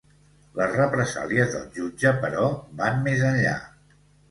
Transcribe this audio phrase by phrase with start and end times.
[0.59, 2.49] Les represàlies del jutge, però,
[2.83, 3.57] van més enllà.